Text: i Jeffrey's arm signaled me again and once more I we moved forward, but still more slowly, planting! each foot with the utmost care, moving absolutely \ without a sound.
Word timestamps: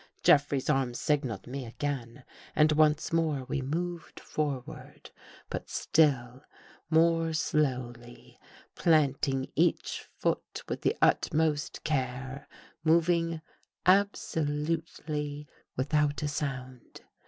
i 0.01 0.03
Jeffrey's 0.23 0.67
arm 0.67 0.95
signaled 0.95 1.45
me 1.45 1.63
again 1.63 2.23
and 2.55 2.71
once 2.71 3.13
more 3.13 3.41
I 3.41 3.43
we 3.43 3.61
moved 3.61 4.19
forward, 4.19 5.11
but 5.47 5.69
still 5.69 6.41
more 6.89 7.33
slowly, 7.33 8.39
planting! 8.73 9.51
each 9.55 10.09
foot 10.17 10.63
with 10.67 10.81
the 10.81 10.97
utmost 11.03 11.83
care, 11.83 12.47
moving 12.83 13.41
absolutely 13.85 15.47
\ 15.61 15.75
without 15.77 16.23
a 16.23 16.27
sound. 16.27 17.01